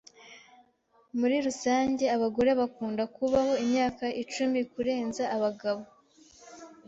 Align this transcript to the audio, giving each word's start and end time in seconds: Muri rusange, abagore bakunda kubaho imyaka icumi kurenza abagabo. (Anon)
Muri 1.19 1.35
rusange, 1.45 2.03
abagore 2.15 2.51
bakunda 2.59 3.03
kubaho 3.15 3.53
imyaka 3.63 4.05
icumi 4.23 4.59
kurenza 4.71 5.23
abagabo. 5.35 5.81
(Anon) 5.91 6.77